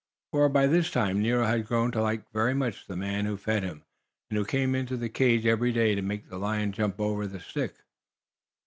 For, 0.31 0.49
by 0.49 0.65
this 0.65 0.89
time, 0.89 1.21
Nero 1.21 1.45
had 1.45 1.67
grown 1.67 1.91
to 1.91 2.01
like 2.01 2.27
very 2.31 2.55
much 2.55 2.87
the 2.87 2.95
man 2.95 3.27
who 3.27 3.37
fed 3.37 3.61
him, 3.61 3.83
and 4.31 4.39
who 4.39 4.45
came 4.45 4.73
into 4.73 4.97
the 4.97 5.09
cage 5.09 5.45
every 5.45 5.71
day 5.71 5.93
to 5.93 6.01
make 6.01 6.27
the 6.27 6.39
lion 6.39 6.71
jump 6.71 6.99
over 6.99 7.27
the 7.27 7.39
stick. 7.39 7.75